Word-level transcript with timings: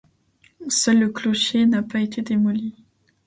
Seul 0.67 0.97
le 0.97 1.09
clocher 1.09 1.67
n'a 1.67 1.83
pas 1.83 1.99
été 1.99 2.23
démoli. 2.23 2.73